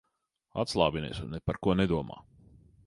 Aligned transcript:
Atslābinies 0.63 1.21
un 1.27 1.31
ne 1.35 1.43
par 1.49 1.61
ko 1.67 1.77
nedomā. 1.81 2.21